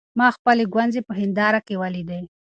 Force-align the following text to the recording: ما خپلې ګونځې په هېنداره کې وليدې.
ما 0.17 0.27
خپلې 0.37 0.63
ګونځې 0.73 1.01
په 1.07 1.13
هېنداره 1.19 1.59
کې 1.67 1.75
وليدې. 1.81 2.21